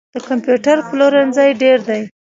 [0.13, 2.01] د کمپیوټر پلورنځي ډیر دي